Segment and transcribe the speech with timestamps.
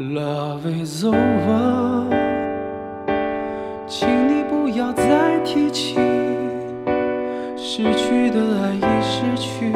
[0.00, 2.08] Love is over，
[3.86, 5.94] 请你不要再提起
[7.54, 9.70] 失去的爱已失去，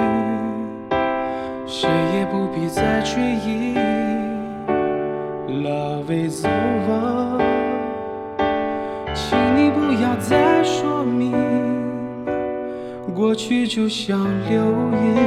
[1.67, 3.77] 谁也不必再追忆。
[5.63, 7.43] Love is over，
[9.13, 11.35] 请你不要再说明，
[13.14, 14.18] 过去就像
[14.49, 15.18] 流云，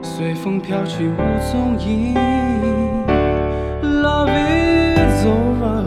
[0.00, 1.18] 随风飘去无
[1.52, 2.14] 踪影。
[4.24, 4.32] Love
[4.96, 5.84] is over，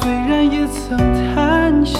[0.00, 0.98] 虽然也曾
[1.32, 1.96] 叹息，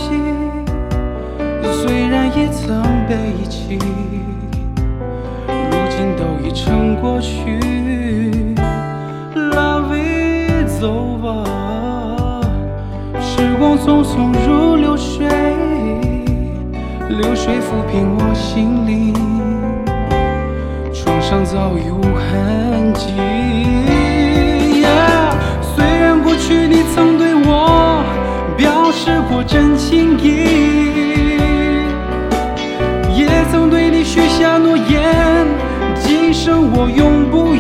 [1.63, 3.15] 虽然也曾悲
[3.49, 3.79] 泣，
[5.47, 7.61] 如今都已成过去。
[9.37, 11.45] Love is over，
[13.21, 15.29] 时光匆匆如流水，
[17.09, 19.15] 流水抚平我心灵，
[20.93, 23.13] 创伤早已无痕迹。
[34.59, 35.47] 诺言，
[36.01, 37.52] 今生我永不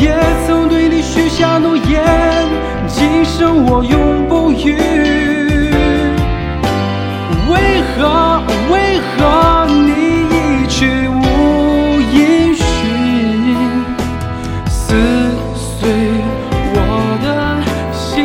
[0.00, 2.02] 也曾对你许下诺言，
[2.86, 4.76] 今生我永不渝。
[7.50, 8.42] 为何？
[8.70, 9.90] 为何你
[10.30, 11.20] 一去无
[12.12, 12.62] 音讯，
[14.68, 14.94] 撕
[15.54, 15.90] 碎
[16.74, 16.76] 我
[17.24, 17.26] 的
[17.92, 18.16] 心？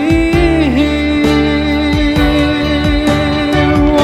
[3.95, 3.97] 我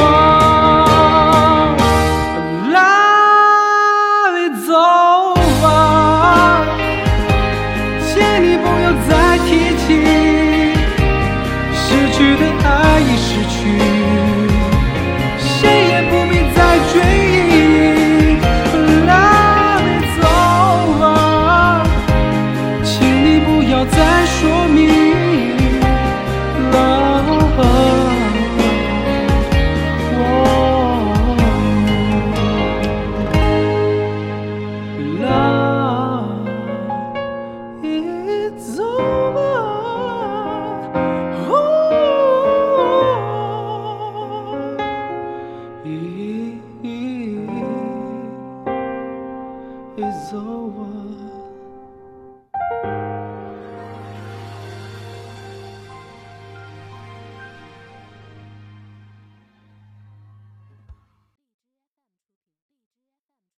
[2.74, 4.70] Love is
[8.62, 9.12] 不要再
[9.46, 9.48] 提
[9.78, 9.86] 起
[11.74, 12.68] 失去的爱
[13.00, 13.58] 已失去。
[15.38, 15.60] 谁
[15.90, 16.58] 也不必再
[16.92, 16.94] 追
[17.40, 18.38] 忆
[19.08, 20.26] ，Love go，
[21.04, 21.06] 啊
[22.84, 22.90] 请
[23.26, 24.78] 你不要再说明
[38.60, 39.09] So